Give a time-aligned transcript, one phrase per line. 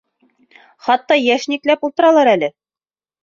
[0.85, 2.51] Хатта йәшникләп ултыралыр әле.